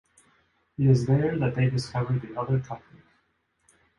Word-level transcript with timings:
It 0.79 0.87
is 0.89 1.05
there 1.05 1.37
that 1.37 1.53
they 1.53 1.69
discover 1.69 2.13
the 2.17 2.35
other 2.35 2.59
cuff 2.59 2.81
link. 2.91 3.05